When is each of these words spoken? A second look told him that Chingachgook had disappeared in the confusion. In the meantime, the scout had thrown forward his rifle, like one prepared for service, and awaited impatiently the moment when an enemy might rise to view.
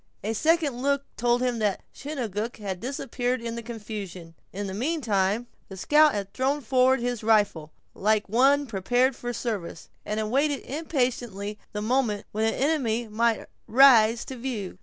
A 0.23 0.33
second 0.33 0.81
look 0.81 1.03
told 1.15 1.43
him 1.43 1.59
that 1.59 1.83
Chingachgook 1.93 2.57
had 2.57 2.79
disappeared 2.79 3.39
in 3.39 3.53
the 3.55 3.61
confusion. 3.61 4.33
In 4.51 4.65
the 4.65 4.73
meantime, 4.73 5.45
the 5.69 5.77
scout 5.77 6.15
had 6.15 6.33
thrown 6.33 6.61
forward 6.61 6.99
his 7.01 7.21
rifle, 7.23 7.71
like 7.93 8.27
one 8.27 8.65
prepared 8.65 9.15
for 9.15 9.31
service, 9.31 9.89
and 10.03 10.19
awaited 10.19 10.61
impatiently 10.65 11.59
the 11.71 11.83
moment 11.83 12.25
when 12.31 12.45
an 12.51 12.55
enemy 12.59 13.07
might 13.09 13.45
rise 13.67 14.25
to 14.25 14.35
view. 14.37 14.79